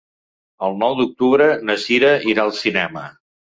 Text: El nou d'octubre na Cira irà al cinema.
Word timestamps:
El 0.67 0.79
nou 0.83 0.95
d'octubre 0.99 1.47
na 1.71 1.75
Cira 1.83 2.11
irà 2.35 2.47
al 2.47 2.55
cinema. 2.63 3.07